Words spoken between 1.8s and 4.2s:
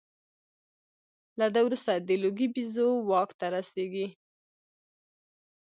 د لوګي بیزو واک ته رسېږي.